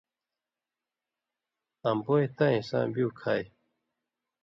[1.87, 3.43] آں بوئے تاں حِصاں بِیُو کھائ۔